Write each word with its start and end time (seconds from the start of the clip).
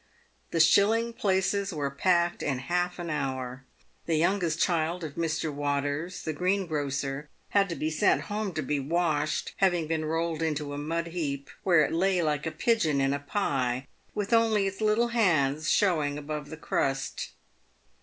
The 0.49 0.59
shilling 0.59 1.13
places 1.13 1.71
were 1.71 1.91
packed 1.91 2.41
in 2.41 2.57
half 2.57 2.97
an 2.97 3.11
hour. 3.11 3.65
The 4.07 4.15
youngest 4.15 4.59
child 4.59 5.03
of 5.03 5.13
Mr. 5.13 5.53
"Waters, 5.53 6.23
the 6.23 6.33
greengrocer, 6.33 7.29
had 7.49 7.69
to 7.69 7.75
be 7.75 7.91
sent 7.91 8.21
home 8.21 8.51
to 8.55 8.63
be 8.63 8.79
washed, 8.79 9.53
having 9.57 9.85
been 9.85 10.05
rolled 10.05 10.41
into 10.41 10.73
a 10.73 10.77
mud 10.79 11.09
heap, 11.09 11.51
where 11.61 11.83
it 11.85 11.93
lay 11.93 12.23
like 12.23 12.47
a 12.47 12.51
pigeon 12.51 12.99
in 12.99 13.13
a 13.13 13.19
pie, 13.19 13.85
with 14.15 14.33
only 14.33 14.65
its 14.65 14.81
little 14.81 15.09
hands 15.09 15.69
showing 15.69 16.17
above 16.17 16.49
the 16.49 16.57
crust. 16.57 17.33